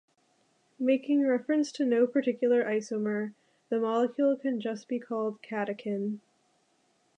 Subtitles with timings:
[0.79, 3.33] Making reference to no particular isomer,
[3.69, 6.21] the molecule can just be called catechin.